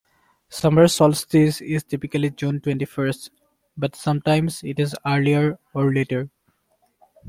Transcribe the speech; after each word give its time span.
Summer 0.49 0.87
solstice 0.87 1.61
is 1.61 1.83
typically 1.83 2.31
June 2.31 2.59
twenty-first, 2.59 3.29
but 3.77 3.95
sometimes 3.95 4.61
it's 4.63 4.95
earlier 5.05 5.59
or 5.75 5.93
later. 5.93 6.31